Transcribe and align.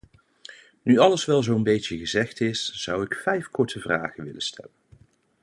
Nu 0.81 0.97
alles 0.99 1.25
wel 1.25 1.43
zo'n 1.43 1.63
beetje 1.63 1.97
gezegd 1.97 2.41
is 2.41 2.71
zou 2.83 3.03
ik 3.03 3.13
vijf 3.15 3.49
korte 3.49 3.79
vragen 3.79 4.23
willen 4.23 4.41
stellen. 4.41 4.71